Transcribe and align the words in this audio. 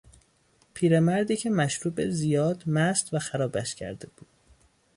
پیرمردی 0.73 1.37
که 1.37 1.49
مشروب 1.49 2.09
زیاد 2.09 2.63
مست 2.67 3.13
و 3.13 3.19
خرابش 3.19 3.75
کرده 3.75 4.07
بود 4.17 4.27